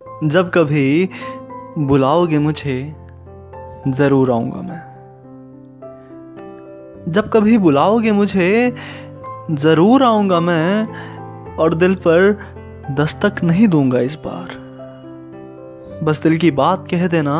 [0.00, 1.08] जब कभी
[1.78, 2.94] बुलाओगे मुझे,
[3.88, 4.80] ज़रूर आऊँगा मैं।
[7.12, 8.74] जब कभी बुलाओगे मुझे,
[9.50, 10.86] ज़रूर आऊँगा मैं
[11.56, 12.32] और दिल पर
[12.90, 14.56] दस्तक नहीं दूँगा इस बार।
[16.04, 17.38] बस दिल की बात कह देना,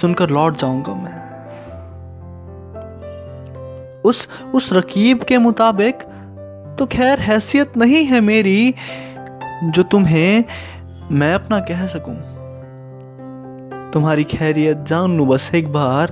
[0.00, 1.18] सुनकर लौट जाऊँगा मैं।
[4.02, 6.02] उस उस रकीब के मुताबिक
[6.78, 8.74] तो खैर हैसियत नहीं है मेरी,
[9.64, 10.44] जो तुम्हें
[11.12, 12.14] मैं अपना कह सकूँ?
[13.92, 16.06] तुम्हारी खैरियत जान लू बस एक बार,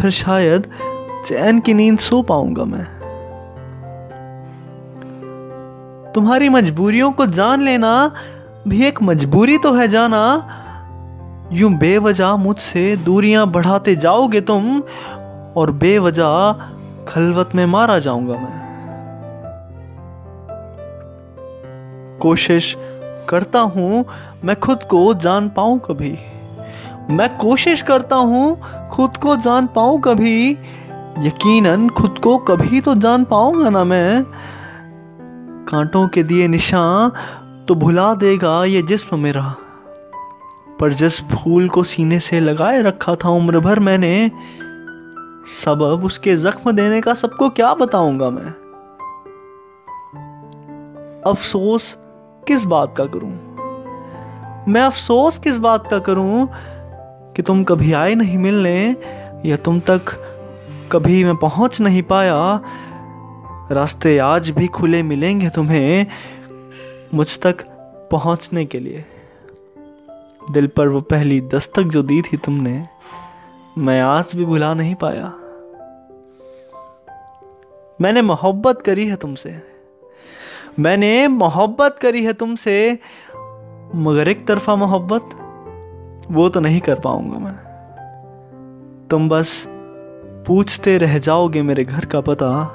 [0.00, 0.66] फिर शायद
[1.26, 2.84] चैन की नींद सो पाऊँगा मैं।
[6.12, 8.12] तुम्हारी मजबूरियों को जान लेना
[8.68, 10.22] भी एक मजबूरी तो है जाना।
[11.52, 14.80] यूँ बेवजह मुझसे दूरियाँ बढ़ाते जाओगे तुम,
[15.56, 16.52] और बेवजह
[17.08, 18.64] खलवत में मारा जाऊँगा मैं।
[22.22, 22.76] कोशिश
[23.28, 24.04] करता हूँ,
[24.44, 26.18] मैं खुद को जान पाऊँ कभी।
[27.10, 30.50] मैं कोशिश करता हूँ, खुद को जान पाऊँ कभी।
[31.18, 34.24] यकीनन, खुद को कभी तो जान पाऊँगा ना मैं।
[35.68, 37.12] कांटों के दिए निशान
[37.68, 39.54] तो भुला देगा ये जिस्म मेरा।
[40.80, 44.30] पर जिस फूल को सीने से लगाए रखा था उम्र भर मैंने
[45.64, 48.54] सबब उसके जख्म देने का सबको क्या बताऊँगा मैं?
[51.26, 51.96] अफसोस
[52.48, 53.30] किस बात का करूँ?
[54.68, 56.48] मैं अफसोस किस बात का करूँ
[57.34, 58.96] कि तुम कभी आए नहीं मिलने,
[59.48, 60.00] या तुम तक
[60.92, 62.60] कभी मैं पहुँच नहीं पाया?
[63.72, 66.06] रास्ते आज भी खुले मिलेंगे तुम्हें
[67.14, 67.64] मुझ तक
[68.10, 69.04] पहुँचने के लिए।
[70.50, 72.88] दिल पर वो पहली दस्तक जो दी थी तुमने,
[73.78, 75.32] मैं आज भी भुला नहीं पाया।
[78.00, 79.75] मैंने मोहब्बत करी है तुमसे।
[80.78, 82.98] मैंने मोहब्बत करी है तुमसे,
[83.94, 85.30] मगर एक तरफा मोहब्बत,
[86.30, 87.56] वो तो नहीं कर पाऊँगा मैं।
[89.10, 89.64] तुम बस
[90.46, 92.72] पूछते रह जाओगे मेरे घर का पता,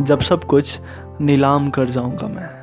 [0.00, 0.80] जब सब कुछ
[1.20, 2.58] नीलाम कर जाऊँगा मैं।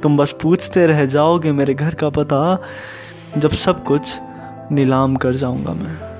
[0.00, 2.58] तुम बस पूछते रह जाओगे मेरे घर का पता,
[3.36, 4.20] जब सब कुछ
[4.72, 6.15] नीलाम कर जाऊँगा मैं।